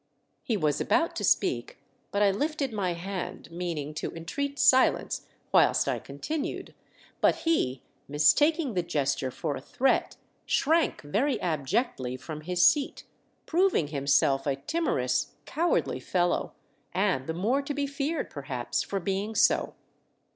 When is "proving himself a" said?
13.45-14.55